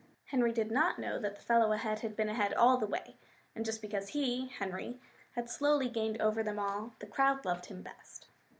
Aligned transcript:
Henry 0.25 0.51
did 0.51 0.71
not 0.71 0.97
know 0.97 1.19
that 1.19 1.35
the 1.35 1.43
fellow 1.43 1.73
ahead 1.73 1.99
had 1.99 2.15
been 2.15 2.27
ahead 2.27 2.55
all 2.55 2.75
the 2.77 2.87
way, 2.87 3.17
and 3.55 3.63
just 3.63 3.83
because 3.83 4.07
he 4.07 4.47
Henry 4.47 4.99
had 5.35 5.47
slowly 5.47 5.89
gained 5.89 6.19
over 6.19 6.41
them 6.41 6.57
all, 6.57 6.95
the 6.97 7.05
crowd 7.05 7.45
loved 7.45 7.67
him 7.67 7.83
best. 7.83 8.27